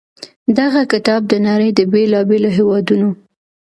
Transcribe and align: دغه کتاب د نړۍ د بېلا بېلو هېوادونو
دغه 0.59 0.81
کتاب 0.91 1.21
د 1.27 1.33
نړۍ 1.47 1.69
د 1.75 1.79
بېلا 1.91 2.21
بېلو 2.29 2.49
هېوادونو 2.57 3.09